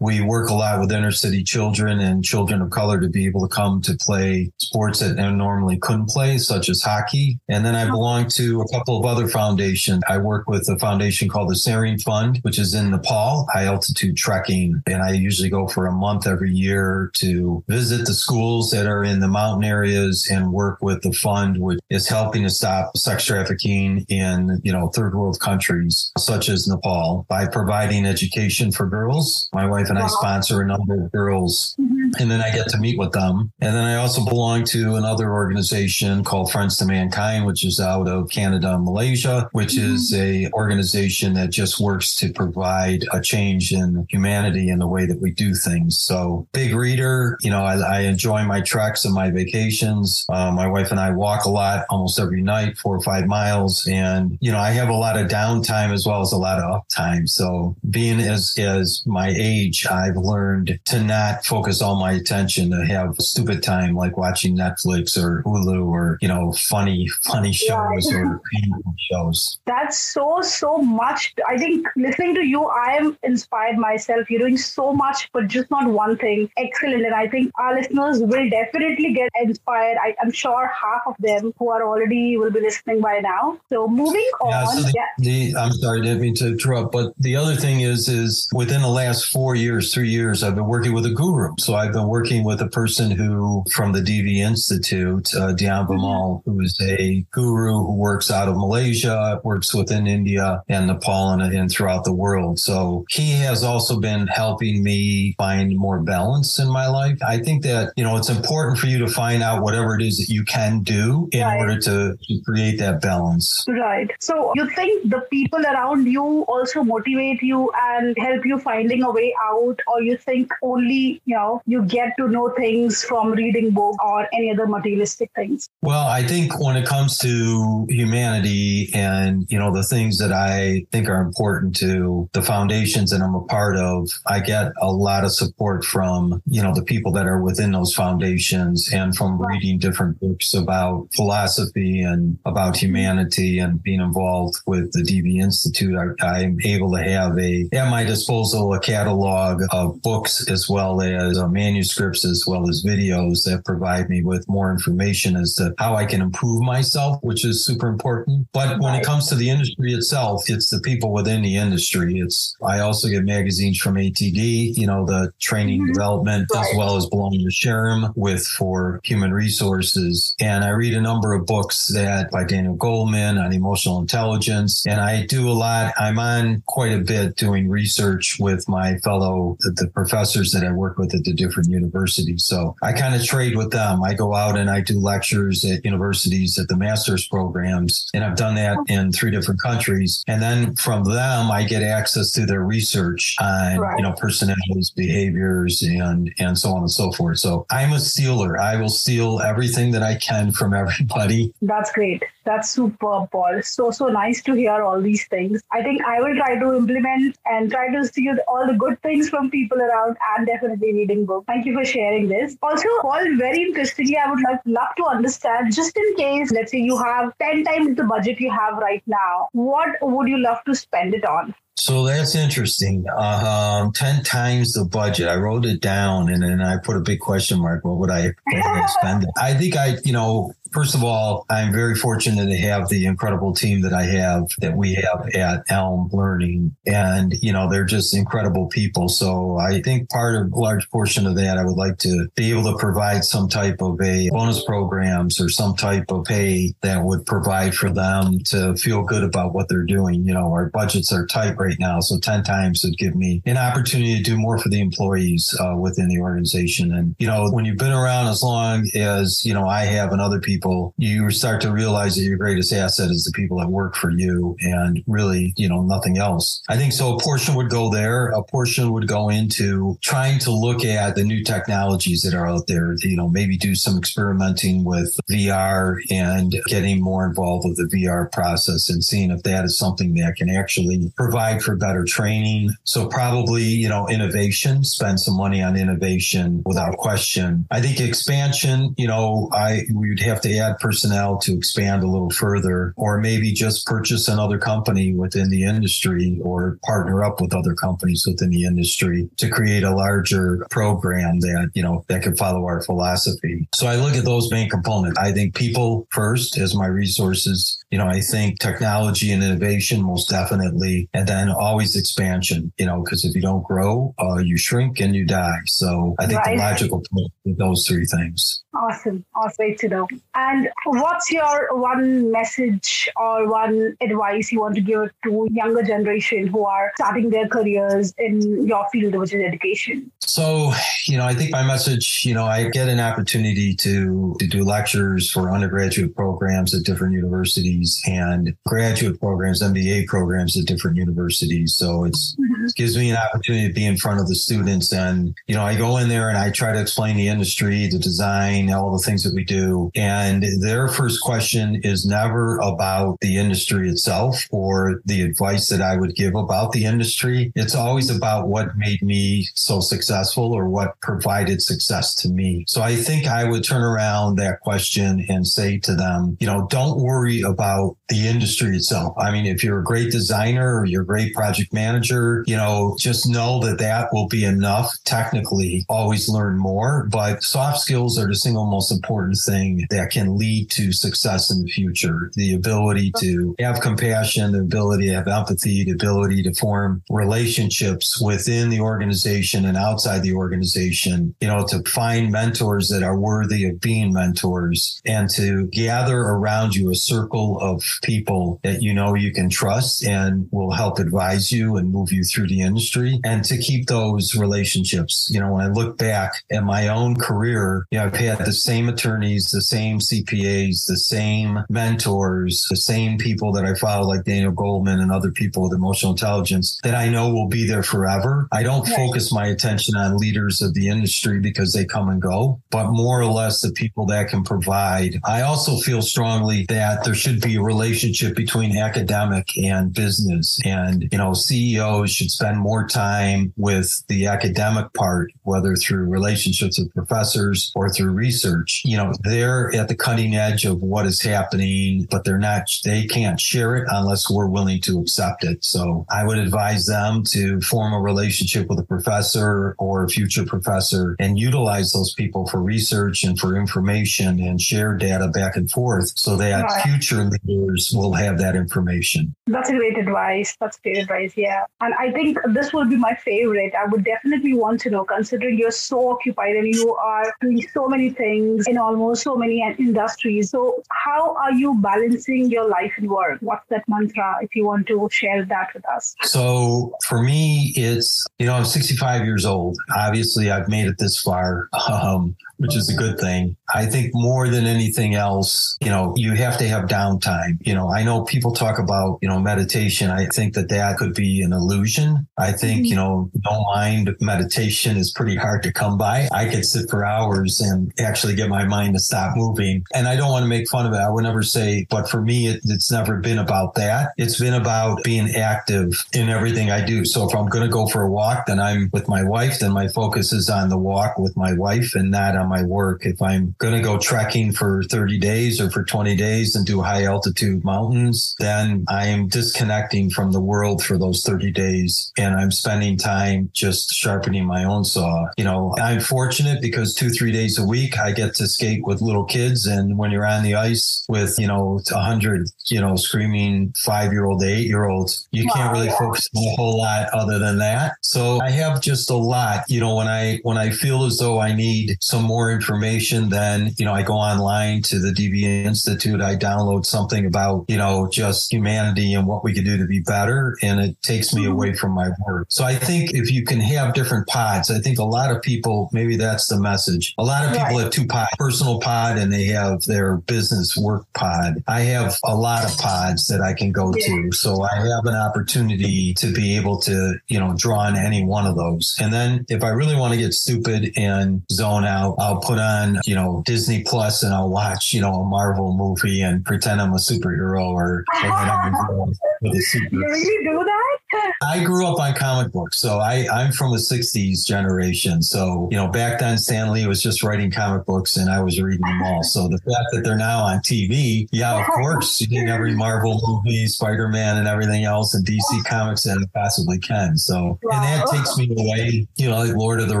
we 0.00 0.20
work 0.20 0.50
a 0.50 0.54
lot 0.54 0.80
with 0.80 0.92
inner 0.92 1.12
city 1.12 1.42
children 1.42 2.00
and 2.00 2.24
children 2.24 2.62
of 2.62 2.70
color 2.70 3.00
to 3.00 3.08
be 3.08 3.26
able 3.26 3.46
to 3.46 3.54
come 3.54 3.80
to 3.82 3.96
play 4.00 4.50
sports 4.58 5.00
that 5.00 5.16
they 5.16 5.30
normally 5.30 5.78
couldn't 5.78 6.08
play, 6.08 6.38
such 6.38 6.68
as 6.68 6.82
hockey. 6.82 7.38
And 7.48 7.64
then 7.64 7.74
I 7.74 7.86
belong 7.86 8.28
to 8.30 8.60
a 8.60 8.68
couple 8.68 8.98
of 8.98 9.06
other 9.06 9.28
foundations. 9.28 10.02
I 10.08 10.18
work 10.18 10.48
with 10.48 10.68
a 10.68 10.78
foundation 10.78 11.28
called 11.28 11.50
the 11.50 11.54
Sarin 11.54 12.00
Fund, 12.02 12.38
which 12.42 12.58
is 12.58 12.74
in 12.74 12.90
Nepal, 12.90 13.46
high 13.52 13.64
altitude 13.64 14.16
trekking. 14.16 14.82
And 14.86 15.02
I 15.02 15.12
usually 15.12 15.50
go 15.50 15.66
for 15.68 15.86
a 15.86 15.92
month 15.92 16.26
every 16.26 16.52
year 16.52 17.10
to 17.14 17.64
visit 17.68 18.06
the 18.06 18.14
schools 18.14 18.70
that 18.70 18.86
are 18.86 19.04
in 19.04 19.20
the 19.20 19.28
mountain 19.28 19.64
areas 19.64 20.28
and 20.30 20.52
work 20.52 20.78
with 20.82 21.02
the 21.02 21.12
fund, 21.12 21.58
which 21.58 21.78
is 21.90 22.08
helping 22.08 22.42
to 22.44 22.50
stop 22.50 22.96
sex 22.96 23.24
trafficking 23.24 24.04
in, 24.08 24.60
you 24.62 24.72
know, 24.72 24.88
third 24.88 25.14
world 25.14 25.38
countries 25.40 26.12
such 26.18 26.48
as 26.48 26.66
Nepal 26.66 27.26
by 27.28 27.46
providing 27.46 28.06
education 28.06 28.72
for 28.72 28.86
girls. 28.86 29.27
My 29.52 29.66
wife 29.66 29.90
and 29.90 29.98
I 29.98 30.06
sponsor 30.06 30.60
a 30.60 30.66
number 30.66 30.94
of 31.02 31.12
girls 31.12 31.74
mm-hmm. 31.80 31.97
And 32.18 32.30
then 32.30 32.40
I 32.40 32.50
get 32.50 32.68
to 32.68 32.78
meet 32.78 32.98
with 32.98 33.12
them. 33.12 33.52
And 33.60 33.74
then 33.74 33.84
I 33.84 33.96
also 33.96 34.24
belong 34.24 34.64
to 34.66 34.96
another 34.96 35.32
organization 35.32 36.24
called 36.24 36.50
Friends 36.50 36.76
to 36.78 36.86
Mankind, 36.86 37.46
which 37.46 37.64
is 37.64 37.80
out 37.80 38.08
of 38.08 38.30
Canada 38.30 38.74
and 38.74 38.84
Malaysia, 38.84 39.48
which 39.52 39.74
mm-hmm. 39.74 39.94
is 39.94 40.14
a 40.14 40.50
organization 40.52 41.34
that 41.34 41.50
just 41.50 41.80
works 41.80 42.16
to 42.16 42.32
provide 42.32 43.04
a 43.12 43.20
change 43.20 43.72
in 43.72 44.06
humanity 44.08 44.68
in 44.68 44.78
the 44.78 44.86
way 44.86 45.06
that 45.06 45.20
we 45.20 45.30
do 45.32 45.54
things. 45.54 45.98
So 45.98 46.46
big 46.52 46.74
reader, 46.74 47.38
you 47.40 47.50
know, 47.50 47.62
I, 47.62 47.76
I 47.76 48.00
enjoy 48.00 48.44
my 48.44 48.60
treks 48.60 49.04
and 49.04 49.14
my 49.14 49.30
vacations. 49.30 50.24
Uh, 50.28 50.50
my 50.50 50.66
wife 50.66 50.90
and 50.90 51.00
I 51.00 51.10
walk 51.10 51.44
a 51.44 51.50
lot, 51.50 51.86
almost 51.90 52.18
every 52.18 52.42
night, 52.42 52.78
four 52.78 52.96
or 52.96 53.02
five 53.02 53.26
miles. 53.26 53.86
And, 53.86 54.38
you 54.40 54.50
know, 54.50 54.58
I 54.58 54.70
have 54.70 54.88
a 54.88 54.94
lot 54.94 55.18
of 55.18 55.28
downtime 55.28 55.92
as 55.92 56.06
well 56.06 56.20
as 56.20 56.32
a 56.32 56.36
lot 56.36 56.60
of 56.60 56.82
uptime. 56.82 57.28
So 57.28 57.76
being 57.90 58.20
as, 58.20 58.54
as 58.58 59.02
my 59.06 59.32
age, 59.36 59.86
I've 59.86 60.16
learned 60.16 60.78
to 60.86 61.02
not 61.02 61.44
focus 61.44 61.82
all 61.82 61.97
my 61.98 62.12
attention 62.12 62.70
to 62.70 62.84
have 62.86 63.16
a 63.18 63.22
stupid 63.22 63.62
time 63.62 63.94
like 63.94 64.16
watching 64.16 64.56
Netflix 64.56 65.16
or 65.16 65.42
Hulu 65.44 65.86
or, 65.86 66.18
you 66.20 66.28
know, 66.28 66.52
funny, 66.52 67.08
funny 67.24 67.52
shows 67.52 68.10
yeah. 68.10 68.18
or 68.18 68.40
painful 68.52 68.94
shows. 69.10 69.58
That's 69.66 69.98
so, 69.98 70.40
so 70.42 70.78
much. 70.78 71.34
I 71.48 71.58
think 71.58 71.86
listening 71.96 72.34
to 72.36 72.44
you, 72.44 72.66
I 72.66 72.94
am 72.94 73.18
inspired 73.22 73.78
myself. 73.78 74.30
You're 74.30 74.40
doing 74.40 74.56
so 74.56 74.92
much, 74.92 75.30
but 75.32 75.48
just 75.48 75.70
not 75.70 75.86
one 75.88 76.16
thing. 76.16 76.50
Excellent. 76.56 77.04
And 77.04 77.14
I 77.14 77.28
think 77.28 77.52
our 77.58 77.74
listeners 77.74 78.20
will 78.20 78.48
definitely 78.50 79.14
get 79.14 79.30
inspired. 79.42 79.96
I, 80.02 80.14
am 80.22 80.32
sure 80.32 80.68
half 80.68 81.02
of 81.06 81.14
them 81.18 81.52
who 81.58 81.70
are 81.70 81.82
already 81.82 82.36
will 82.36 82.50
be 82.50 82.60
listening 82.60 83.00
by 83.00 83.20
now. 83.20 83.58
So 83.70 83.88
moving 83.88 84.28
yeah, 84.44 84.64
on. 84.64 84.76
So 84.76 84.82
the, 84.82 84.92
yeah. 84.94 85.06
the, 85.18 85.56
I'm 85.56 85.72
sorry, 85.72 86.00
I 86.00 86.04
didn't 86.04 86.20
mean 86.20 86.34
to 86.36 86.48
interrupt, 86.48 86.92
but 86.92 87.14
the 87.18 87.36
other 87.36 87.54
thing 87.54 87.80
is, 87.80 88.08
is 88.08 88.48
within 88.54 88.82
the 88.82 88.88
last 88.88 89.26
four 89.26 89.54
years, 89.54 89.92
three 89.92 90.08
years, 90.08 90.42
I've 90.42 90.54
been 90.54 90.66
working 90.66 90.92
with 90.92 91.06
a 91.06 91.10
guru. 91.10 91.54
So 91.58 91.74
I've 91.88 91.94
been 91.94 92.08
working 92.08 92.44
with 92.44 92.60
a 92.60 92.68
person 92.68 93.10
who, 93.10 93.64
from 93.72 93.92
the 93.92 94.00
DV 94.00 94.40
Institute, 94.40 95.34
uh, 95.34 95.54
Dhyan 95.54 95.88
Vimal, 95.88 96.42
who 96.44 96.60
is 96.60 96.78
a 96.82 97.24
guru 97.32 97.72
who 97.72 97.94
works 97.94 98.30
out 98.30 98.46
of 98.46 98.58
Malaysia, 98.58 99.40
works 99.42 99.74
within 99.74 100.06
India 100.06 100.62
and 100.68 100.86
Nepal 100.86 101.30
and, 101.30 101.40
and 101.40 101.70
throughout 101.70 102.04
the 102.04 102.12
world. 102.12 102.58
So 102.58 103.06
he 103.08 103.30
has 103.36 103.64
also 103.64 104.00
been 104.00 104.26
helping 104.26 104.82
me 104.82 105.34
find 105.38 105.74
more 105.78 106.00
balance 106.00 106.58
in 106.58 106.70
my 106.70 106.88
life. 106.88 107.16
I 107.26 107.38
think 107.38 107.62
that, 107.62 107.94
you 107.96 108.04
know, 108.04 108.18
it's 108.18 108.28
important 108.28 108.76
for 108.76 108.86
you 108.86 108.98
to 108.98 109.08
find 109.08 109.42
out 109.42 109.62
whatever 109.62 109.94
it 109.94 110.02
is 110.02 110.18
that 110.18 110.28
you 110.30 110.44
can 110.44 110.82
do 110.82 111.30
in 111.32 111.40
right. 111.40 111.58
order 111.58 111.80
to, 111.80 112.18
to 112.20 112.40
create 112.44 112.78
that 112.80 113.00
balance. 113.00 113.64
Right. 113.66 114.10
So 114.20 114.52
you 114.56 114.68
think 114.68 115.08
the 115.08 115.22
people 115.30 115.64
around 115.64 116.06
you 116.06 116.42
also 116.48 116.82
motivate 116.82 117.40
you 117.40 117.72
and 117.74 118.14
help 118.18 118.44
you 118.44 118.58
finding 118.58 119.02
a 119.04 119.10
way 119.10 119.34
out, 119.42 119.80
or 119.86 120.02
you 120.02 120.18
think 120.18 120.52
only, 120.62 121.22
you 121.24 121.34
know, 121.34 121.62
you 121.64 121.77
get 121.82 122.14
to 122.18 122.28
know 122.28 122.52
things 122.56 123.02
from 123.04 123.32
reading 123.32 123.70
books 123.70 123.96
or 124.04 124.28
any 124.32 124.50
other 124.50 124.66
materialistic 124.66 125.30
things? 125.34 125.68
Well, 125.82 126.06
I 126.06 126.22
think 126.22 126.58
when 126.60 126.76
it 126.76 126.86
comes 126.86 127.18
to 127.18 127.86
humanity 127.88 128.90
and, 128.94 129.46
you 129.48 129.58
know, 129.58 129.72
the 129.72 129.82
things 129.82 130.18
that 130.18 130.32
I 130.32 130.84
think 130.92 131.08
are 131.08 131.20
important 131.20 131.76
to 131.76 132.28
the 132.32 132.42
foundations 132.42 133.10
that 133.10 133.20
I'm 133.20 133.34
a 133.34 133.44
part 133.44 133.76
of, 133.76 134.08
I 134.26 134.40
get 134.40 134.72
a 134.80 134.90
lot 134.90 135.24
of 135.24 135.32
support 135.32 135.84
from, 135.84 136.42
you 136.46 136.62
know, 136.62 136.74
the 136.74 136.82
people 136.82 137.12
that 137.12 137.26
are 137.26 137.42
within 137.42 137.72
those 137.72 137.94
foundations 137.94 138.90
and 138.92 139.16
from 139.16 139.40
reading 139.40 139.78
different 139.78 140.20
books 140.20 140.54
about 140.54 141.08
philosophy 141.14 142.02
and 142.02 142.38
about 142.44 142.76
humanity 142.76 143.58
and 143.58 143.82
being 143.82 144.00
involved 144.00 144.60
with 144.66 144.92
the 144.92 145.02
DV 145.02 145.42
Institute. 145.42 145.96
I, 146.20 146.42
am 146.42 146.58
able 146.64 146.92
to 146.92 147.02
have 147.02 147.38
a, 147.38 147.68
at 147.72 147.90
my 147.90 148.04
disposal, 148.04 148.72
a 148.74 148.80
catalog 148.80 149.62
of 149.70 150.00
books 150.02 150.48
as 150.48 150.68
well 150.68 151.00
as 151.00 151.38
uh, 151.38 151.48
manuscripts 151.68 152.24
as 152.24 152.44
well 152.46 152.68
as 152.68 152.84
videos 152.84 153.44
that 153.44 153.64
provide 153.64 154.08
me 154.08 154.22
with 154.22 154.48
more 154.48 154.70
information 154.70 155.36
as 155.36 155.54
to 155.54 155.74
how 155.78 155.94
I 155.94 156.04
can 156.04 156.20
improve 156.20 156.62
myself, 156.62 157.18
which 157.22 157.44
is 157.44 157.64
super 157.64 157.88
important. 157.88 158.48
But 158.52 158.80
when 158.80 158.94
it 158.94 159.04
comes 159.04 159.28
to 159.28 159.34
the 159.34 159.50
industry 159.50 159.92
itself, 159.92 160.44
it's 160.48 160.70
the 160.70 160.80
people 160.80 161.12
within 161.12 161.42
the 161.42 161.56
industry. 161.56 162.20
It's, 162.20 162.56
I 162.66 162.80
also 162.80 163.08
get 163.08 163.24
magazines 163.24 163.78
from 163.78 163.94
ATD, 163.96 164.76
you 164.76 164.86
know, 164.86 165.04
the 165.04 165.32
training 165.40 165.82
mm-hmm. 165.82 165.92
development, 165.92 166.48
right. 166.54 166.66
as 166.66 166.76
well 166.76 166.96
as 166.96 167.06
belonging 167.06 167.40
to 167.40 167.54
SHRM 167.54 168.12
with 168.16 168.46
for 168.46 169.00
human 169.04 169.32
resources. 169.32 170.34
And 170.40 170.64
I 170.64 170.70
read 170.70 170.94
a 170.94 171.00
number 171.00 171.34
of 171.34 171.46
books 171.46 171.88
that 171.88 172.30
by 172.30 172.44
Daniel 172.44 172.76
Goleman 172.76 173.42
on 173.42 173.52
emotional 173.52 174.00
intelligence. 174.00 174.84
And 174.86 175.00
I 175.00 175.26
do 175.26 175.48
a 175.48 175.52
lot. 175.52 175.92
I'm 175.98 176.18
on 176.18 176.62
quite 176.66 176.92
a 176.92 176.98
bit 176.98 177.36
doing 177.36 177.68
research 177.68 178.36
with 178.38 178.68
my 178.68 178.96
fellow, 178.98 179.56
the, 179.60 179.70
the 179.72 179.88
professors 179.88 180.52
that 180.52 180.64
I 180.64 180.72
work 180.72 180.98
with 180.98 181.14
at 181.14 181.24
the 181.24 181.32
different 181.32 181.57
universities. 181.66 182.44
So 182.44 182.76
I 182.82 182.92
kind 182.92 183.14
of 183.14 183.24
trade 183.24 183.56
with 183.56 183.70
them. 183.70 184.02
I 184.02 184.14
go 184.14 184.34
out 184.34 184.56
and 184.56 184.70
I 184.70 184.80
do 184.80 184.98
lectures 184.98 185.64
at 185.64 185.84
universities 185.84 186.58
at 186.58 186.68
the 186.68 186.76
master's 186.76 187.26
programs. 187.28 188.08
And 188.14 188.24
I've 188.24 188.36
done 188.36 188.54
that 188.56 188.78
in 188.88 189.12
three 189.12 189.30
different 189.30 189.60
countries. 189.60 190.24
And 190.26 190.42
then 190.42 190.74
from 190.76 191.04
them, 191.04 191.50
I 191.50 191.64
get 191.64 191.82
access 191.82 192.32
to 192.32 192.46
their 192.46 192.62
research 192.62 193.36
on, 193.40 193.78
right. 193.78 193.96
you 193.96 194.02
know, 194.02 194.12
personalities, 194.12 194.90
behaviors, 194.90 195.82
and, 195.82 196.32
and 196.38 196.58
so 196.58 196.70
on 196.70 196.80
and 196.80 196.90
so 196.90 197.12
forth. 197.12 197.38
So 197.38 197.66
I'm 197.70 197.92
a 197.92 198.00
stealer. 198.00 198.58
I 198.58 198.76
will 198.76 198.88
steal 198.88 199.40
everything 199.40 199.92
that 199.92 200.02
I 200.02 200.16
can 200.16 200.52
from 200.52 200.74
everybody. 200.82 201.52
That's 201.62 201.92
great. 201.92 202.22
That's 202.44 202.70
superb, 202.70 203.30
Paul. 203.30 203.60
So, 203.62 203.90
so 203.90 204.06
nice 204.06 204.42
to 204.44 204.54
hear 204.54 204.82
all 204.82 205.02
these 205.02 205.26
things. 205.28 205.62
I 205.70 205.82
think 205.82 206.02
I 206.04 206.20
will 206.20 206.34
try 206.34 206.58
to 206.58 206.76
implement 206.76 207.36
and 207.44 207.70
try 207.70 207.92
to 207.92 208.04
steal 208.06 208.36
all 208.48 208.66
the 208.66 208.72
good 208.72 209.00
things 209.02 209.28
from 209.28 209.50
people 209.50 209.78
around 209.78 210.16
and 210.36 210.46
definitely 210.46 210.94
reading 210.94 211.26
books. 211.26 211.44
Thank 211.48 211.66
you 211.66 211.72
for 211.72 211.84
sharing 211.84 212.28
this. 212.28 212.56
Also, 212.62 212.88
all 213.02 213.24
very 213.38 213.62
interestingly, 213.62 214.16
I 214.16 214.30
would 214.30 214.38
love, 214.48 214.58
love 214.66 214.94
to 214.98 215.06
understand 215.06 215.74
just 215.74 215.96
in 215.96 216.16
case, 216.16 216.52
let's 216.52 216.70
say 216.70 216.78
you 216.78 216.96
have 216.98 217.32
10 217.38 217.64
times 217.64 217.96
the 217.96 218.04
budget 218.04 218.38
you 218.38 218.52
have 218.52 218.76
right 218.76 219.02
now, 219.06 219.48
what 219.52 219.88
would 220.02 220.28
you 220.28 220.38
love 220.38 220.62
to 220.66 220.74
spend 220.76 221.14
it 221.14 221.24
on? 221.24 221.54
So 221.80 222.04
that's 222.04 222.34
interesting. 222.34 223.04
Um, 223.16 223.92
10 223.92 224.24
times 224.24 224.72
the 224.72 224.84
budget. 224.84 225.28
I 225.28 225.36
wrote 225.36 225.64
it 225.64 225.80
down 225.80 226.28
and 226.28 226.42
then 226.42 226.60
I 226.60 226.76
put 226.76 226.96
a 226.96 227.00
big 227.00 227.20
question 227.20 227.60
mark. 227.60 227.84
What 227.84 227.98
would 227.98 228.10
I, 228.10 228.22
what 228.22 228.36
would 228.46 228.64
I 228.64 228.86
spend 228.86 229.22
it? 229.22 229.30
I 229.36 229.54
think 229.54 229.76
I, 229.76 229.96
you 230.04 230.12
know, 230.12 230.52
First 230.72 230.94
of 230.94 231.02
all, 231.02 231.46
I'm 231.48 231.72
very 231.72 231.94
fortunate 231.94 232.46
to 232.46 232.56
have 232.58 232.88
the 232.88 233.06
incredible 233.06 233.54
team 233.54 233.80
that 233.82 233.92
I 233.92 234.02
have 234.02 234.48
that 234.58 234.76
we 234.76 234.94
have 234.94 235.28
at 235.34 235.64
Elm 235.70 236.10
Learning. 236.12 236.76
And, 236.86 237.32
you 237.40 237.52
know, 237.52 237.70
they're 237.70 237.84
just 237.84 238.14
incredible 238.14 238.66
people. 238.66 239.08
So 239.08 239.56
I 239.56 239.80
think 239.80 240.10
part 240.10 240.36
of 240.36 240.52
a 240.52 240.58
large 240.58 240.88
portion 240.90 241.26
of 241.26 241.36
that, 241.36 241.56
I 241.56 241.64
would 241.64 241.76
like 241.76 241.98
to 241.98 242.28
be 242.34 242.50
able 242.50 242.64
to 242.64 242.76
provide 242.76 243.24
some 243.24 243.48
type 243.48 243.80
of 243.80 244.00
a 244.02 244.28
bonus 244.30 244.62
programs 244.64 245.40
or 245.40 245.48
some 245.48 245.74
type 245.74 246.10
of 246.10 246.24
pay 246.24 246.74
that 246.82 247.02
would 247.02 247.24
provide 247.24 247.74
for 247.74 247.90
them 247.90 248.40
to 248.46 248.76
feel 248.76 249.02
good 249.02 249.22
about 249.22 249.54
what 249.54 249.68
they're 249.68 249.84
doing. 249.84 250.24
You 250.24 250.34
know, 250.34 250.52
our 250.52 250.68
budgets 250.70 251.12
are 251.12 251.26
tight 251.26 251.56
right 251.58 251.67
now. 251.78 252.00
So 252.00 252.18
10 252.18 252.42
times 252.44 252.82
would 252.84 252.96
give 252.98 253.14
me 253.14 253.42
an 253.46 253.56
opportunity 253.56 254.16
to 254.16 254.22
do 254.22 254.36
more 254.36 254.58
for 254.58 254.68
the 254.68 254.80
employees 254.80 255.54
uh, 255.60 255.76
within 255.76 256.08
the 256.08 256.20
organization. 256.20 256.92
And, 256.92 257.14
you 257.18 257.26
know, 257.26 257.50
when 257.50 257.64
you've 257.64 257.78
been 257.78 257.92
around 257.92 258.28
as 258.28 258.42
long 258.42 258.86
as, 258.94 259.44
you 259.44 259.54
know, 259.54 259.66
I 259.66 259.84
have 259.84 260.12
and 260.12 260.20
other 260.20 260.40
people, 260.40 260.94
you 260.96 261.30
start 261.30 261.60
to 261.62 261.72
realize 261.72 262.16
that 262.16 262.22
your 262.22 262.38
greatest 262.38 262.72
asset 262.72 263.10
is 263.10 263.24
the 263.24 263.32
people 263.32 263.58
that 263.58 263.68
work 263.68 263.94
for 263.94 264.10
you 264.10 264.56
and 264.60 265.02
really, 265.06 265.54
you 265.56 265.68
know, 265.68 265.82
nothing 265.82 266.18
else. 266.18 266.62
I 266.68 266.76
think 266.76 266.92
so. 266.92 267.16
A 267.16 267.20
portion 267.20 267.54
would 267.54 267.70
go 267.70 267.90
there. 267.90 268.28
A 268.28 268.42
portion 268.42 268.92
would 268.92 269.08
go 269.08 269.28
into 269.28 269.98
trying 270.02 270.38
to 270.40 270.50
look 270.50 270.84
at 270.84 271.14
the 271.14 271.24
new 271.24 271.42
technologies 271.42 272.22
that 272.22 272.34
are 272.34 272.46
out 272.46 272.66
there, 272.66 272.94
you 272.98 273.16
know, 273.16 273.28
maybe 273.28 273.56
do 273.56 273.74
some 273.74 273.98
experimenting 273.98 274.84
with 274.84 275.16
VR 275.30 275.96
and 276.10 276.54
getting 276.66 277.02
more 277.02 277.26
involved 277.26 277.66
with 277.66 277.76
the 277.76 277.96
VR 277.96 278.30
process 278.30 278.88
and 278.88 279.02
seeing 279.02 279.30
if 279.30 279.42
that 279.42 279.64
is 279.64 279.78
something 279.78 280.14
that 280.14 280.36
can 280.36 280.50
actually 280.50 281.12
provide 281.16 281.57
for 281.60 281.76
better 281.76 282.04
training. 282.04 282.70
So 282.84 283.06
probably, 283.06 283.62
you 283.62 283.88
know, 283.88 284.08
innovation, 284.08 284.82
spend 284.82 285.20
some 285.20 285.36
money 285.36 285.62
on 285.62 285.76
innovation 285.76 286.62
without 286.66 286.96
question. 286.96 287.66
I 287.70 287.80
think 287.80 288.00
expansion, 288.00 288.94
you 288.96 289.06
know, 289.06 289.48
I, 289.52 289.82
we 289.94 290.08
would 290.08 290.20
have 290.20 290.40
to 290.42 290.48
to 290.48 290.58
add 290.58 290.78
personnel 290.78 291.38
to 291.38 291.56
expand 291.56 292.02
a 292.02 292.06
little 292.06 292.30
further, 292.30 292.94
or 292.96 293.18
maybe 293.18 293.52
just 293.52 293.86
purchase 293.86 294.28
another 294.28 294.58
company 294.58 295.14
within 295.14 295.50
the 295.50 295.64
industry 295.64 296.40
or 296.42 296.78
partner 296.84 297.24
up 297.24 297.40
with 297.40 297.54
other 297.54 297.74
companies 297.74 298.24
within 298.26 298.50
the 298.50 298.64
industry 298.64 299.28
to 299.36 299.48
create 299.48 299.82
a 299.82 299.94
larger 299.94 300.66
program 300.70 301.40
that, 301.40 301.70
you 301.74 301.82
know, 301.82 302.04
that 302.08 302.22
can 302.22 302.36
follow 302.36 302.64
our 302.64 302.82
philosophy. 302.82 303.68
So 303.74 303.86
I 303.86 303.96
look 303.96 304.14
at 304.14 304.24
those 304.24 304.50
main 304.50 304.68
components. 304.68 305.18
I 305.18 305.32
think 305.32 305.54
people 305.54 306.06
first 306.10 306.58
as 306.58 306.74
my 306.74 306.86
resources. 306.86 307.82
You 307.90 307.98
know, 307.98 308.06
I 308.06 308.20
think 308.20 308.58
technology 308.58 309.32
and 309.32 309.42
innovation 309.42 310.02
most 310.02 310.28
definitely, 310.28 311.08
and 311.14 311.26
then 311.26 311.48
always 311.50 311.96
expansion, 311.96 312.72
you 312.78 312.86
know, 312.86 313.02
because 313.02 313.24
if 313.24 313.34
you 313.34 313.40
don't 313.40 313.64
grow, 313.64 314.14
uh, 314.18 314.38
you 314.38 314.58
shrink 314.58 315.00
and 315.00 315.16
you 315.16 315.24
die. 315.24 315.60
So 315.66 316.14
I 316.18 316.26
think 316.26 316.38
right. 316.40 316.56
the 316.56 316.62
logical 316.62 317.02
point 317.10 317.32
those 317.56 317.86
three 317.86 318.04
things. 318.04 318.62
Awesome. 318.74 319.24
Awesome 319.34 319.74
to 319.78 319.88
know. 319.88 320.06
And 320.34 320.68
what's 320.84 321.30
your 321.30 321.68
one 321.72 322.30
message 322.30 323.08
or 323.16 323.50
one 323.50 323.96
advice 324.00 324.52
you 324.52 324.60
want 324.60 324.74
to 324.76 324.80
give 324.80 325.10
to 325.24 325.48
younger 325.50 325.82
generation 325.82 326.46
who 326.46 326.64
are 326.64 326.92
starting 326.96 327.30
their 327.30 327.48
careers 327.48 328.12
in 328.18 328.66
your 328.66 328.86
field, 328.92 329.14
which 329.16 329.32
is 329.32 329.42
education? 329.42 330.10
So, 330.20 330.72
you 331.06 331.16
know, 331.16 331.24
I 331.24 331.34
think 331.34 331.50
my 331.50 331.66
message, 331.66 332.22
you 332.24 332.34
know, 332.34 332.44
I 332.44 332.68
get 332.68 332.88
an 332.88 333.00
opportunity 333.00 333.74
to, 333.76 334.36
to 334.38 334.46
do 334.46 334.62
lectures 334.62 335.30
for 335.30 335.50
undergraduate 335.50 336.14
programs 336.14 336.74
at 336.74 336.84
different 336.84 337.14
universities 337.14 337.77
and 338.06 338.54
graduate 338.66 339.20
programs, 339.20 339.62
MBA 339.62 340.06
programs 340.06 340.58
at 340.58 340.66
different 340.66 340.96
universities. 340.96 341.76
So 341.76 342.04
it's, 342.04 342.36
mm-hmm. 342.36 342.66
it 342.66 342.74
gives 342.74 342.96
me 342.96 343.10
an 343.10 343.16
opportunity 343.16 343.68
to 343.68 343.74
be 343.74 343.86
in 343.86 343.96
front 343.96 344.20
of 344.20 344.28
the 344.28 344.34
students. 344.34 344.92
And, 344.92 345.34
you 345.46 345.54
know, 345.54 345.62
I 345.62 345.76
go 345.76 345.96
in 345.98 346.08
there 346.08 346.28
and 346.28 346.38
I 346.38 346.50
try 346.50 346.72
to 346.72 346.80
explain 346.80 347.16
the 347.16 347.28
industry, 347.28 347.86
the 347.88 347.98
design, 347.98 348.72
all 348.72 348.92
the 348.92 349.02
things 349.02 349.22
that 349.24 349.34
we 349.34 349.44
do. 349.44 349.90
And 349.94 350.44
their 350.60 350.88
first 350.88 351.20
question 351.20 351.80
is 351.82 352.06
never 352.06 352.58
about 352.58 353.18
the 353.20 353.36
industry 353.36 353.88
itself 353.88 354.46
or 354.50 355.00
the 355.04 355.22
advice 355.22 355.68
that 355.68 355.80
I 355.80 355.96
would 355.96 356.14
give 356.14 356.34
about 356.34 356.72
the 356.72 356.84
industry. 356.84 357.52
It's 357.54 357.74
always 357.74 358.10
about 358.14 358.48
what 358.48 358.76
made 358.76 359.02
me 359.02 359.48
so 359.54 359.80
successful 359.80 360.52
or 360.52 360.68
what 360.68 361.00
provided 361.00 361.62
success 361.62 362.14
to 362.16 362.28
me. 362.28 362.64
So 362.68 362.82
I 362.82 362.96
think 362.96 363.26
I 363.26 363.44
would 363.44 363.64
turn 363.64 363.82
around 363.82 364.36
that 364.36 364.60
question 364.60 365.24
and 365.28 365.46
say 365.46 365.78
to 365.80 365.94
them, 365.94 366.36
you 366.40 366.46
know, 366.46 366.66
don't 366.70 366.98
worry 367.00 367.42
about 367.42 367.67
the 368.08 368.26
industry 368.26 368.76
itself. 368.76 369.14
I 369.18 369.30
mean, 369.30 369.46
if 369.46 369.62
you're 369.62 369.80
a 369.80 369.84
great 369.84 370.10
designer 370.10 370.78
or 370.78 370.84
you're 370.84 371.02
a 371.02 371.06
great 371.06 371.34
project 371.34 371.72
manager, 371.72 372.44
you 372.46 372.56
know, 372.56 372.96
just 372.98 373.28
know 373.28 373.60
that 373.60 373.78
that 373.78 374.08
will 374.12 374.28
be 374.28 374.44
enough 374.44 374.92
technically. 375.04 375.84
Always 375.88 376.28
learn 376.28 376.58
more, 376.58 377.08
but 377.10 377.42
soft 377.42 377.78
skills 377.78 378.18
are 378.18 378.26
the 378.26 378.34
single 378.34 378.66
most 378.66 378.90
important 378.90 379.38
thing 379.44 379.86
that 379.90 380.10
can 380.10 380.38
lead 380.38 380.70
to 380.70 380.92
success 380.92 381.50
in 381.50 381.62
the 381.62 381.70
future. 381.70 382.30
The 382.34 382.54
ability 382.54 383.12
to 383.18 383.54
have 383.58 383.80
compassion, 383.80 384.52
the 384.52 384.60
ability 384.60 385.08
to 385.08 385.14
have 385.14 385.28
empathy, 385.28 385.84
the 385.84 385.92
ability 385.92 386.42
to 386.44 386.54
form 386.54 387.02
relationships 387.10 388.20
within 388.20 388.70
the 388.70 388.80
organization 388.80 389.64
and 389.64 389.76
outside 389.76 390.22
the 390.22 390.34
organization, 390.34 391.34
you 391.40 391.48
know, 391.48 391.66
to 391.66 391.82
find 391.82 392.32
mentors 392.32 392.88
that 392.88 393.02
are 393.02 393.18
worthy 393.18 393.66
of 393.66 393.80
being 393.80 394.12
mentors 394.12 395.00
and 395.04 395.28
to 395.30 395.66
gather 395.66 396.18
around 396.18 396.74
you 396.74 396.90
a 396.90 396.94
circle 396.94 397.57
of 397.60 397.82
people 398.02 398.60
that 398.64 398.82
you 398.82 398.92
know 398.94 399.14
you 399.14 399.32
can 399.32 399.48
trust 399.48 400.04
and 400.04 400.48
will 400.50 400.72
help 400.72 400.98
advise 400.98 401.52
you 401.52 401.76
and 401.76 401.92
move 401.92 402.12
you 402.12 402.22
through 402.24 402.48
the 402.48 402.60
industry 402.60 403.20
and 403.24 403.44
to 403.44 403.58
keep 403.58 403.86
those 403.86 404.34
relationships. 404.36 405.28
You 405.32 405.40
know, 405.40 405.52
when 405.52 405.64
I 405.64 405.68
look 405.68 405.98
back 405.98 406.44
at 406.50 406.64
my 406.64 406.88
own 406.88 407.16
career, 407.16 407.86
you 407.90 407.98
know, 407.98 408.06
I've 408.06 408.16
had 408.16 408.44
the 408.44 408.52
same 408.52 408.88
attorneys, 408.88 409.50
the 409.50 409.62
same 409.62 409.98
CPAs, 409.98 410.86
the 410.86 410.96
same 410.96 411.64
mentors, 411.68 412.66
the 412.70 412.76
same 412.76 413.18
people 413.18 413.52
that 413.52 413.64
I 413.64 413.74
follow, 413.74 414.06
like 414.06 414.24
Daniel 414.24 414.52
Goleman 414.52 415.00
and 415.00 415.12
other 415.12 415.30
people 415.30 415.62
with 415.62 415.72
emotional 415.72 416.12
intelligence 416.12 416.78
that 416.82 416.94
I 416.94 417.08
know 417.08 417.32
will 417.32 417.48
be 417.48 417.66
there 417.66 417.82
forever. 417.82 418.48
I 418.52 418.62
don't 418.62 418.86
focus 418.88 419.32
my 419.32 419.46
attention 419.46 419.96
on 419.96 420.16
leaders 420.16 420.62
of 420.62 420.74
the 420.74 420.88
industry 420.88 421.40
because 421.40 421.72
they 421.72 421.84
come 421.84 422.08
and 422.08 422.20
go, 422.20 422.60
but 422.70 422.90
more 422.90 423.20
or 423.20 423.26
less 423.26 423.60
the 423.60 423.72
people 423.72 424.06
that 424.06 424.28
can 424.28 424.44
provide. 424.44 425.20
I 425.24 425.42
also 425.42 425.76
feel 425.78 426.02
strongly 426.02 426.66
that 426.68 427.04
there 427.04 427.14
should 427.14 427.40
be 427.40 427.47
a 427.56 427.62
relationship 427.62 428.36
between 428.36 428.76
academic 428.76 429.56
and 429.56 429.92
business. 429.92 430.58
And, 430.64 431.08
you 431.10 431.18
know, 431.18 431.34
CEOs 431.34 432.10
should 432.10 432.30
spend 432.30 432.58
more 432.58 432.86
time 432.86 433.52
with 433.56 434.02
the 434.08 434.26
academic 434.26 434.92
part, 434.94 435.32
whether 435.48 435.74
through 435.74 436.04
relationships 436.04 436.78
with 436.78 436.92
professors 436.94 437.72
or 437.74 437.88
through 437.88 438.10
research. 438.10 438.82
You 438.84 438.98
know, 438.98 439.12
they're 439.22 439.74
at 439.74 439.88
the 439.88 439.96
cutting 439.96 440.36
edge 440.36 440.66
of 440.66 440.82
what 440.82 441.06
is 441.06 441.22
happening, 441.22 442.06
but 442.10 442.24
they're 442.24 442.38
not, 442.38 442.64
they 442.84 443.06
can't 443.06 443.40
share 443.40 443.76
it 443.76 443.86
unless 443.88 444.28
we're 444.28 444.46
willing 444.46 444.80
to 444.82 445.00
accept 445.00 445.44
it. 445.44 445.64
So 445.64 446.04
I 446.10 446.24
would 446.24 446.38
advise 446.38 446.84
them 446.84 447.22
to 447.30 447.60
form 447.62 447.94
a 447.94 448.00
relationship 448.00 448.68
with 448.68 448.78
a 448.78 448.84
professor 448.84 449.74
or 449.78 450.04
a 450.04 450.08
future 450.08 450.44
professor 450.44 451.16
and 451.18 451.38
utilize 451.38 451.92
those 451.92 452.12
people 452.12 452.46
for 452.46 452.62
research 452.62 453.24
and 453.24 453.38
for 453.38 453.56
information 453.56 454.40
and 454.40 454.60
share 454.60 454.94
data 454.96 455.28
back 455.28 455.56
and 455.56 455.70
forth 455.70 456.12
so 456.18 456.36
that 456.36 456.64
right. 456.64 456.82
future 456.82 457.24
leaders 457.24 457.90
will 457.94 458.12
have 458.12 458.38
that 458.38 458.54
information. 458.54 459.34
That's 459.46 459.70
great 459.70 459.96
advice. 459.96 460.56
That's 460.60 460.78
great 460.80 460.98
advice. 460.98 461.32
Yeah. 461.36 461.64
And 461.80 461.94
I 461.98 462.12
think 462.12 462.36
this 462.52 462.74
will 462.74 462.84
be 462.84 462.96
my 462.96 463.14
favorite. 463.24 463.72
I 463.74 463.86
would 463.86 464.04
definitely 464.04 464.54
want 464.54 464.80
to 464.82 464.90
know, 464.90 465.04
you're 465.42 465.70
so 465.70 466.12
occupied 466.12 466.56
and 466.56 466.74
you 466.74 466.94
are 466.96 467.34
doing 467.40 467.66
so 467.72 467.88
many 467.88 468.10
things 468.10 468.66
in 468.66 468.78
almost 468.78 469.22
so 469.22 469.36
many 469.36 469.62
industries. 469.78 470.50
So, 470.50 470.82
how 470.90 471.34
are 471.36 471.52
you 471.52 471.74
balancing 471.80 472.50
your 472.50 472.68
life 472.68 472.92
and 472.96 473.10
work? 473.10 473.38
What's 473.40 473.68
that 473.68 473.84
mantra 473.88 474.36
if 474.42 474.54
you 474.54 474.66
want 474.66 474.86
to 474.88 475.08
share 475.10 475.44
that 475.44 475.74
with 475.74 475.88
us? 475.88 476.14
So, 476.22 476.94
for 477.06 477.22
me, 477.22 477.72
it's, 477.76 478.26
you 478.38 478.46
know, 478.46 478.54
I'm 478.54 478.64
65 478.64 479.24
years 479.24 479.44
old. 479.44 479.76
Obviously, 479.96 480.50
I've 480.50 480.68
made 480.68 480.86
it 480.86 480.98
this 480.98 481.20
far. 481.20 481.68
Um, 481.90 482.36
which 482.58 482.76
is 482.76 482.88
a 482.88 482.94
good 482.94 483.18
thing. 483.18 483.56
I 483.72 483.86
think 483.86 484.10
more 484.14 484.48
than 484.48 484.66
anything 484.66 485.14
else, 485.14 485.76
you 485.80 485.90
know, 485.90 486.12
you 486.16 486.32
have 486.32 486.58
to 486.58 486.68
have 486.68 486.84
downtime. 486.84 487.58
You 487.60 487.74
know, 487.74 487.90
I 487.90 488.02
know 488.02 488.24
people 488.24 488.52
talk 488.52 488.78
about, 488.78 489.18
you 489.22 489.28
know, 489.28 489.38
meditation. 489.38 490.10
I 490.10 490.26
think 490.26 490.54
that 490.54 490.68
that 490.68 490.98
could 490.98 491.14
be 491.14 491.40
an 491.42 491.52
illusion. 491.52 492.26
I 492.36 492.52
think, 492.52 492.80
mm-hmm. 492.80 492.84
you 492.86 492.96
know, 492.96 493.30
no 493.44 493.64
mind 493.74 494.14
meditation 494.20 494.96
is 494.96 495.12
pretty 495.12 495.27
pretty 495.28 495.40
hard 495.40 495.62
to 495.62 495.70
come 495.70 495.98
by. 495.98 496.26
I 496.32 496.48
could 496.48 496.64
sit 496.64 496.88
for 496.88 497.04
hours 497.04 497.60
and 497.60 497.92
actually 498.00 498.34
get 498.34 498.48
my 498.48 498.64
mind 498.64 498.94
to 498.94 498.98
stop 498.98 499.36
moving. 499.36 499.84
And 499.94 500.08
I 500.08 500.16
don't 500.16 500.30
want 500.30 500.42
to 500.42 500.48
make 500.48 500.70
fun 500.70 500.86
of 500.86 500.94
it. 500.94 500.96
I 500.96 501.10
would 501.10 501.24
never 501.24 501.42
say, 501.42 501.86
but 501.90 502.08
for 502.08 502.22
me, 502.22 502.46
it, 502.46 502.62
it's 502.64 502.90
never 502.90 503.18
been 503.18 503.36
about 503.36 503.74
that. 503.74 504.12
It's 504.16 504.40
been 504.40 504.54
about 504.54 505.04
being 505.04 505.34
active 505.34 506.02
in 506.14 506.30
everything 506.30 506.70
I 506.70 506.82
do. 506.82 507.04
So 507.04 507.28
if 507.28 507.36
I'm 507.36 507.46
going 507.48 507.64
to 507.64 507.70
go 507.70 507.86
for 507.86 508.04
a 508.04 508.10
walk, 508.10 508.46
then 508.46 508.58
I'm 508.58 508.88
with 508.90 509.06
my 509.06 509.22
wife, 509.22 509.58
then 509.58 509.72
my 509.72 509.88
focus 509.88 510.32
is 510.32 510.48
on 510.48 510.70
the 510.70 510.78
walk 510.78 511.18
with 511.18 511.36
my 511.36 511.52
wife 511.52 511.94
and 511.94 512.10
not 512.10 512.34
on 512.34 512.48
my 512.48 512.62
work. 512.62 513.04
If 513.04 513.20
I'm 513.20 513.54
going 513.58 513.74
to 513.74 513.82
go 513.82 513.98
trekking 513.98 514.52
for 514.52 514.82
30 514.84 515.18
days 515.18 515.60
or 515.60 515.70
for 515.70 515.84
20 515.84 516.16
days 516.16 516.56
and 516.56 516.64
do 516.64 516.80
high 516.80 517.04
altitude 517.04 517.64
mountains, 517.64 518.34
then 518.38 518.86
I 518.88 519.08
am 519.08 519.28
disconnecting 519.28 520.08
from 520.08 520.32
the 520.32 520.40
world 520.40 520.82
for 520.82 520.96
those 520.96 521.22
30 521.22 521.50
days 521.50 522.12
and 522.16 522.34
I'm 522.34 522.50
spending 522.50 522.96
time 522.96 523.50
just 523.52 523.92
sharpening 523.92 524.46
my 524.46 524.64
own 524.64 524.84
saw. 524.84 525.17
You 525.36 525.44
know, 525.44 525.74
I'm 525.78 526.00
fortunate 526.00 526.60
because 526.60 526.94
two, 526.94 527.10
three 527.10 527.32
days 527.32 527.58
a 527.58 527.64
week 527.64 527.98
I 527.98 528.12
get 528.12 528.34
to 528.36 528.46
skate 528.46 528.84
with 528.84 529.00
little 529.00 529.24
kids. 529.24 529.66
And 529.66 529.98
when 529.98 530.10
you're 530.10 530.26
on 530.26 530.42
the 530.42 530.54
ice 530.54 531.04
with, 531.08 531.38
you 531.38 531.46
know, 531.46 531.80
a 531.92 532.00
hundred, 532.00 532.48
you 532.66 532.80
know, 532.80 532.96
screaming 532.96 533.72
five 533.84 534.12
year 534.12 534.26
old, 534.26 534.42
eight 534.42 534.66
year 534.66 534.84
olds, 534.84 535.28
you 535.30 535.48
can't 535.54 535.72
really 535.72 535.88
focus 535.90 536.28
on 536.36 536.44
a 536.44 536.56
whole 536.56 536.78
lot 536.78 537.08
other 537.12 537.38
than 537.38 537.58
that. 537.58 537.92
So 538.02 538.40
I 538.40 538.50
have 538.50 538.80
just 538.80 539.10
a 539.10 539.16
lot, 539.16 539.64
you 539.68 539.80
know, 539.80 539.94
when 539.94 540.08
I, 540.08 540.38
when 540.42 540.58
I 540.58 540.70
feel 540.70 541.04
as 541.04 541.18
though 541.18 541.38
I 541.40 541.54
need 541.54 541.96
some 542.00 542.24
more 542.24 542.50
information, 542.50 543.28
then, 543.28 543.72
you 543.78 543.84
know, 543.84 543.92
I 543.92 544.02
go 544.02 544.14
online 544.14 544.82
to 544.82 544.98
the 544.98 545.10
DV 545.10 545.42
Institute. 545.64 546.20
I 546.20 546.36
download 546.36 546.86
something 546.86 547.26
about, 547.26 547.64
you 547.68 547.76
know, 547.76 548.08
just 548.10 548.52
humanity 548.52 549.14
and 549.14 549.26
what 549.26 549.44
we 549.44 549.54
could 549.54 549.64
do 549.64 549.76
to 549.78 549.86
be 549.86 550.00
better. 550.00 550.56
And 550.62 550.80
it 550.80 551.00
takes 551.02 551.34
me 551.34 551.42
mm-hmm. 551.42 551.52
away 551.52 551.74
from 551.74 551.92
my 551.92 552.10
work. 552.26 552.46
So 552.50 552.64
I 552.64 552.74
think 552.74 553.14
if 553.14 553.30
you 553.30 553.44
can 553.44 553.60
have 553.60 553.94
different 553.94 554.26
pods, 554.26 554.70
I 554.70 554.78
think 554.78 554.97
a 554.98 555.04
lot 555.04 555.34
of 555.34 555.42
people, 555.42 555.88
maybe 555.92 556.16
that's 556.16 556.48
the 556.48 556.58
message. 556.58 557.14
A 557.18 557.24
lot 557.24 557.44
of 557.44 557.52
people 557.52 557.66
right. 557.66 557.82
have 557.84 557.90
two 557.90 558.06
pods, 558.06 558.28
personal 558.38 558.80
pod 558.80 559.18
and 559.18 559.32
they 559.32 559.46
have 559.46 559.82
their 559.84 560.16
business 560.16 560.76
work 560.76 561.06
pod. 561.14 561.62
I 561.66 561.80
have 561.80 562.16
a 562.24 562.34
lot 562.34 562.64
of 562.64 562.76
pods 562.78 563.26
that 563.26 563.40
I 563.40 563.54
can 563.54 563.72
go 563.72 563.92
yeah. 563.96 564.06
to. 564.06 564.32
So 564.32 564.62
I 564.62 564.76
have 564.76 565.04
an 565.04 565.14
opportunity 565.14 566.14
to 566.14 566.32
be 566.32 566.56
able 566.56 566.78
to, 566.80 567.14
you 567.28 567.38
know, 567.38 567.54
draw 567.56 567.80
on 567.80 567.96
any 567.96 568.24
one 568.24 568.46
of 568.46 568.56
those. 568.56 568.96
And 569.00 569.12
then 569.12 569.46
if 569.48 569.62
I 569.62 569.68
really 569.68 569.96
want 569.96 570.12
to 570.14 570.18
get 570.18 570.32
stupid 570.32 570.92
and 570.96 571.42
zone 571.50 571.84
out, 571.84 572.16
I'll 572.18 572.40
put 572.40 572.58
on, 572.58 573.00
you 573.04 573.14
know, 573.14 573.42
Disney 573.46 573.84
Plus 573.84 574.22
and 574.22 574.34
I'll 574.34 574.50
watch, 574.50 574.92
you 574.92 575.00
know, 575.00 575.12
a 575.12 575.24
Marvel 575.24 575.76
movie 575.76 576.22
and 576.22 576.44
pretend 576.44 576.80
I'm 576.80 576.92
a 576.92 576.96
superhero 576.96 577.68
or, 577.68 578.04
or 578.22 578.30
whatever. 578.30 579.12
super. 579.68 579.94
You 579.94 580.00
really 580.00 580.44
do 580.44 580.64
that? 580.64 580.98
I 581.42 581.62
grew 581.64 581.86
up 581.86 581.98
on 581.98 582.14
comic 582.14 582.52
books, 582.52 582.78
so 582.78 582.98
I, 582.98 583.26
I'm 583.32 583.52
from 583.52 583.72
the 583.72 583.78
'60s 583.78 584.44
generation. 584.44 585.22
So 585.22 585.68
you 585.70 585.76
know, 585.76 585.88
back 585.88 586.18
then 586.18 586.36
Stan 586.38 586.72
Lee 586.72 586.86
was 586.86 587.02
just 587.02 587.22
writing 587.22 587.50
comic 587.50 587.86
books, 587.86 588.16
and 588.16 588.30
I 588.30 588.42
was 588.42 588.60
reading 588.60 588.84
them 588.84 589.02
all. 589.02 589.22
So 589.22 589.48
the 589.48 589.58
fact 589.58 589.86
that 589.92 590.02
they're 590.04 590.16
now 590.16 590.42
on 590.42 590.58
TV, 590.58 591.28
yeah, 591.32 591.60
of 591.60 591.66
course, 591.66 592.20
you 592.20 592.26
get 592.26 592.48
every 592.48 592.74
Marvel 592.74 593.20
movie, 593.26 593.66
Spider 593.66 594.08
Man, 594.08 594.36
and 594.36 594.46
everything 594.46 594.84
else, 594.84 595.14
and 595.14 595.26
DC 595.26 595.64
Comics 595.64 596.02
that 596.02 596.18
it 596.18 596.32
possibly 596.34 596.78
can. 596.78 597.16
So, 597.16 597.58
and 597.62 597.84
that 597.84 598.06
takes 598.10 598.36
me 598.36 598.50
away, 598.58 599.06
you 599.16 599.28
know, 599.28 599.38
like 599.38 599.54
Lord 599.54 599.80
of 599.80 599.88
the 599.88 600.00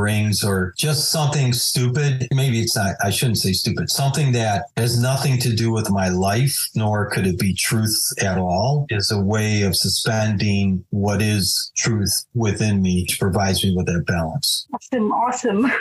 Rings 0.00 0.44
or 0.44 0.74
just 0.76 1.10
something 1.10 1.52
stupid. 1.52 2.28
Maybe 2.34 2.60
it's 2.60 2.76
not. 2.76 2.96
I 3.02 3.10
shouldn't 3.10 3.38
say 3.38 3.52
stupid. 3.52 3.90
Something 3.90 4.32
that 4.32 4.64
has 4.76 5.00
nothing 5.00 5.38
to 5.40 5.54
do 5.54 5.72
with 5.72 5.90
my 5.90 6.08
life, 6.08 6.68
nor 6.74 7.08
could 7.10 7.26
it 7.26 7.38
be 7.38 7.54
truth 7.54 7.98
at 8.20 8.38
all. 8.38 8.86
Is 8.90 9.10
a 9.10 9.20
way 9.20 9.62
of 9.62 9.76
suspending 9.76 10.84
what 10.98 11.22
is 11.22 11.70
truth 11.76 12.12
within 12.34 12.82
me 12.82 13.06
to 13.06 13.18
provides 13.18 13.64
me 13.64 13.74
with 13.76 13.86
that 13.86 14.04
balance. 14.06 14.66
Awesome, 14.74 15.12
awesome. 15.12 15.72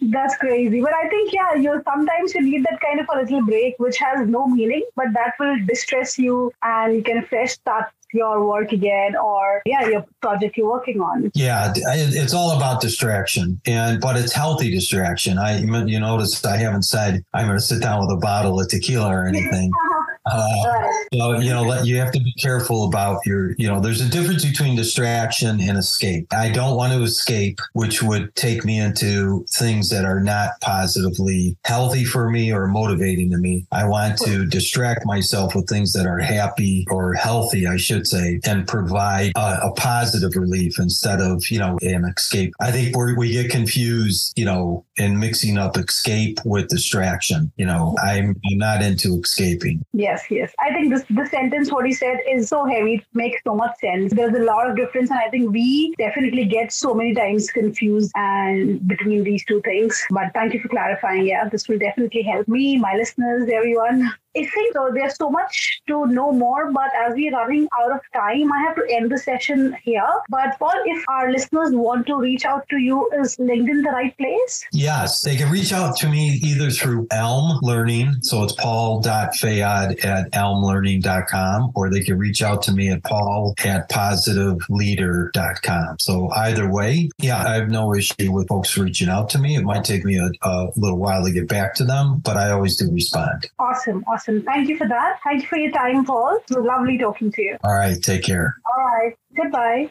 That's 0.00 0.36
crazy. 0.36 0.80
But 0.80 0.94
I 0.94 1.08
think, 1.08 1.32
yeah, 1.32 1.54
you 1.54 1.82
sometimes 1.84 2.34
you 2.34 2.42
need 2.42 2.64
that 2.64 2.80
kind 2.80 3.00
of 3.00 3.06
a 3.12 3.22
little 3.22 3.44
break, 3.44 3.74
which 3.78 3.96
has 3.98 4.28
no 4.28 4.46
meaning, 4.46 4.84
but 4.96 5.06
that 5.14 5.32
will 5.40 5.56
distress 5.66 6.18
you 6.18 6.52
and 6.62 6.94
you 6.94 7.02
can 7.02 7.24
fresh 7.26 7.52
start 7.52 7.86
your 8.14 8.46
work 8.46 8.70
again 8.70 9.16
or 9.16 9.60
yeah 9.66 9.88
your 9.88 10.06
project 10.22 10.56
you're 10.56 10.70
working 10.70 11.00
on 11.00 11.32
yeah 11.34 11.72
it's 11.74 12.32
all 12.32 12.56
about 12.56 12.80
distraction 12.80 13.60
and 13.66 14.00
but 14.00 14.16
it's 14.16 14.32
healthy 14.32 14.70
distraction 14.70 15.36
i 15.36 15.58
you 15.58 15.98
notice 15.98 16.44
i 16.44 16.56
haven't 16.56 16.84
said 16.84 17.24
i'm 17.34 17.46
going 17.46 17.58
to 17.58 17.64
sit 17.64 17.82
down 17.82 18.00
with 18.00 18.10
a 18.16 18.20
bottle 18.20 18.60
of 18.60 18.68
tequila 18.68 19.08
or 19.08 19.26
anything 19.26 19.68
Uh, 20.26 20.88
so, 21.12 21.38
you 21.38 21.50
know, 21.50 21.82
you 21.82 21.98
have 21.98 22.10
to 22.12 22.20
be 22.20 22.32
careful 22.40 22.84
about 22.84 23.20
your, 23.26 23.54
you 23.58 23.68
know, 23.68 23.80
there's 23.80 24.00
a 24.00 24.08
difference 24.08 24.44
between 24.44 24.74
distraction 24.74 25.60
and 25.60 25.76
escape. 25.76 26.26
I 26.32 26.48
don't 26.48 26.76
want 26.76 26.92
to 26.92 27.02
escape, 27.02 27.58
which 27.74 28.02
would 28.02 28.34
take 28.34 28.64
me 28.64 28.80
into 28.80 29.44
things 29.50 29.90
that 29.90 30.04
are 30.04 30.20
not 30.20 30.60
positively 30.60 31.56
healthy 31.64 32.04
for 32.04 32.30
me 32.30 32.52
or 32.52 32.66
motivating 32.66 33.30
to 33.32 33.36
me. 33.36 33.66
I 33.70 33.86
want 33.86 34.18
to 34.20 34.46
distract 34.46 35.04
myself 35.04 35.54
with 35.54 35.68
things 35.68 35.92
that 35.92 36.06
are 36.06 36.18
happy 36.18 36.86
or 36.90 37.14
healthy, 37.14 37.66
I 37.66 37.76
should 37.76 38.06
say, 38.06 38.40
and 38.44 38.66
provide 38.66 39.32
a, 39.36 39.58
a 39.64 39.72
positive 39.76 40.36
relief 40.36 40.78
instead 40.78 41.20
of, 41.20 41.50
you 41.50 41.58
know, 41.58 41.78
an 41.82 42.04
escape. 42.16 42.54
I 42.60 42.70
think 42.70 42.96
we 42.96 43.32
get 43.32 43.50
confused, 43.50 44.32
you 44.36 44.46
know, 44.46 44.84
in 44.96 45.18
mixing 45.18 45.58
up 45.58 45.76
escape 45.76 46.38
with 46.44 46.68
distraction. 46.68 47.52
You 47.56 47.66
know, 47.66 47.94
I'm, 48.02 48.40
I'm 48.50 48.58
not 48.58 48.82
into 48.82 49.20
escaping. 49.20 49.84
Yeah 49.92 50.13
yes, 50.14 50.30
yes. 50.30 50.54
I 50.58 50.72
think 50.72 50.92
this 50.92 51.04
the 51.10 51.26
sentence 51.26 51.72
what 51.72 51.86
he 51.86 51.92
said 51.92 52.18
is 52.30 52.48
so 52.48 52.64
heavy. 52.64 52.94
It 52.94 53.04
makes 53.12 53.40
so 53.44 53.54
much 53.54 53.78
sense. 53.78 54.12
There's 54.12 54.34
a 54.34 54.44
lot 54.44 54.70
of 54.70 54.76
difference, 54.76 55.10
and 55.10 55.18
I 55.18 55.28
think 55.30 55.52
we 55.52 55.94
definitely 55.98 56.44
get 56.44 56.72
so 56.72 56.94
many 56.94 57.14
times 57.14 57.50
confused 57.50 58.12
and 58.14 58.86
between 58.86 59.24
these 59.24 59.44
two 59.44 59.60
things. 59.62 60.02
But 60.10 60.32
thank 60.34 60.54
you 60.54 60.60
for 60.60 60.68
clarifying. 60.68 61.26
Yeah, 61.26 61.48
this 61.48 61.68
will 61.68 61.78
definitely 61.78 62.22
help 62.22 62.48
me, 62.48 62.78
my 62.78 62.94
listeners, 62.94 63.48
everyone. 63.52 64.12
I 64.36 64.44
think 64.44 64.74
so. 64.74 64.90
There's 64.92 65.16
so 65.16 65.30
much 65.30 65.80
to 65.86 66.06
know 66.06 66.32
more, 66.32 66.72
but 66.72 66.90
as 66.94 67.14
we're 67.14 67.30
running 67.32 67.68
out 67.80 67.92
of 67.92 68.00
time, 68.12 68.52
I 68.52 68.62
have 68.66 68.74
to 68.76 68.84
end 68.90 69.10
the 69.10 69.16
session 69.18 69.76
here. 69.82 70.06
But 70.28 70.58
Paul, 70.58 70.74
if 70.86 71.04
our 71.08 71.30
listeners 71.30 71.70
want 71.72 72.06
to 72.08 72.16
reach 72.16 72.44
out 72.44 72.68
to 72.70 72.78
you, 72.78 73.08
is 73.20 73.36
LinkedIn 73.36 73.84
the 73.84 73.90
right 73.92 74.16
place? 74.18 74.66
Yes, 74.72 75.20
they 75.20 75.36
can 75.36 75.52
reach 75.52 75.72
out 75.72 75.96
to 75.98 76.08
me 76.08 76.40
either 76.42 76.70
through 76.70 77.06
Elm 77.12 77.60
Learning. 77.62 78.16
So 78.22 78.42
it's 78.42 78.54
paul.fayad 78.54 80.04
at 80.04 80.32
elmlearning.com, 80.32 81.70
or 81.76 81.90
they 81.90 82.00
can 82.00 82.18
reach 82.18 82.42
out 82.42 82.60
to 82.62 82.72
me 82.72 82.90
at 82.90 83.04
paul 83.04 83.54
at 83.64 83.88
positiveleader.com. 83.88 85.96
So 86.00 86.28
either 86.30 86.68
way, 86.70 87.08
yeah, 87.18 87.46
I 87.46 87.54
have 87.54 87.68
no 87.68 87.94
issue 87.94 88.32
with 88.32 88.48
folks 88.48 88.76
reaching 88.76 89.08
out 89.08 89.30
to 89.30 89.38
me. 89.38 89.54
It 89.54 89.62
might 89.62 89.84
take 89.84 90.04
me 90.04 90.18
a, 90.18 90.28
a 90.42 90.66
little 90.76 90.98
while 90.98 91.24
to 91.24 91.30
get 91.30 91.46
back 91.48 91.74
to 91.76 91.84
them, 91.84 92.18
but 92.24 92.36
I 92.36 92.50
always 92.50 92.76
do 92.76 92.90
respond. 92.90 93.48
Awesome. 93.60 94.02
Awesome. 94.08 94.23
Awesome. 94.24 94.42
Thank 94.42 94.68
you 94.70 94.78
for 94.78 94.88
that. 94.88 95.20
Thank 95.22 95.42
you 95.42 95.48
for 95.48 95.58
your 95.58 95.70
time, 95.72 96.04
Paul. 96.04 96.40
It 96.48 96.56
was 96.56 96.64
lovely 96.64 96.96
talking 96.96 97.30
to 97.32 97.42
you. 97.42 97.58
All 97.62 97.74
right. 97.74 98.00
Take 98.02 98.22
care. 98.22 98.56
All 98.74 98.84
right. 98.84 99.14
Goodbye. 99.36 99.90